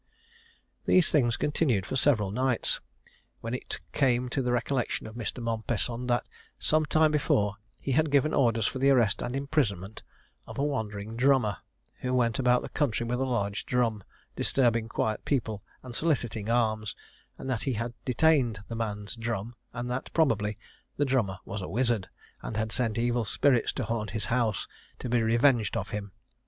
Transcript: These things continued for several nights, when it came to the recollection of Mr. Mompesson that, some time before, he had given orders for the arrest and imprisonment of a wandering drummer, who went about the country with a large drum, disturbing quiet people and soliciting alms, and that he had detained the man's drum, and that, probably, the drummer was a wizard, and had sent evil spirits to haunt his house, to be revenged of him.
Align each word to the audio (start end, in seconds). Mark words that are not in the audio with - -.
These 0.87 1.11
things 1.11 1.37
continued 1.37 1.85
for 1.85 1.95
several 1.95 2.31
nights, 2.31 2.79
when 3.41 3.53
it 3.53 3.79
came 3.91 4.29
to 4.29 4.41
the 4.41 4.51
recollection 4.51 5.05
of 5.05 5.13
Mr. 5.13 5.43
Mompesson 5.43 6.07
that, 6.07 6.25
some 6.57 6.87
time 6.87 7.11
before, 7.11 7.57
he 7.79 7.91
had 7.91 8.09
given 8.09 8.33
orders 8.33 8.65
for 8.65 8.79
the 8.79 8.89
arrest 8.89 9.21
and 9.21 9.35
imprisonment 9.35 10.01
of 10.47 10.57
a 10.57 10.63
wandering 10.63 11.15
drummer, 11.17 11.57
who 11.99 12.15
went 12.15 12.39
about 12.39 12.63
the 12.63 12.69
country 12.69 13.05
with 13.05 13.19
a 13.19 13.25
large 13.25 13.63
drum, 13.67 14.03
disturbing 14.35 14.89
quiet 14.89 15.23
people 15.23 15.61
and 15.83 15.95
soliciting 15.95 16.49
alms, 16.49 16.95
and 17.37 17.47
that 17.47 17.61
he 17.69 17.73
had 17.73 17.93
detained 18.03 18.61
the 18.69 18.75
man's 18.75 19.15
drum, 19.15 19.53
and 19.71 19.87
that, 19.91 20.11
probably, 20.13 20.57
the 20.97 21.05
drummer 21.05 21.37
was 21.45 21.61
a 21.61 21.69
wizard, 21.69 22.09
and 22.41 22.57
had 22.57 22.71
sent 22.71 22.97
evil 22.97 23.23
spirits 23.23 23.71
to 23.71 23.83
haunt 23.83 24.09
his 24.09 24.25
house, 24.33 24.67
to 24.97 25.07
be 25.07 25.21
revenged 25.21 25.77
of 25.77 25.91
him. 25.91 26.11